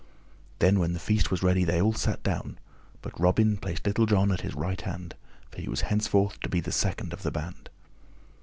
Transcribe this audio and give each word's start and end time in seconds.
Then 0.57 0.79
when 0.79 0.93
the 0.93 0.99
feast 0.99 1.29
was 1.29 1.43
ready 1.43 1.63
they 1.63 1.79
all 1.79 1.93
sat 1.93 2.23
down, 2.23 2.57
but 3.03 3.19
Robin 3.21 3.55
placed 3.55 3.85
Little 3.85 4.07
John 4.07 4.31
at 4.31 4.41
his 4.41 4.55
right 4.55 4.81
hand, 4.81 5.13
for 5.51 5.61
he 5.61 5.69
was 5.69 5.81
henceforth 5.81 6.39
to 6.39 6.49
be 6.49 6.59
the 6.59 6.71
second 6.71 7.13
in 7.13 7.19
the 7.21 7.29
band. 7.29 7.69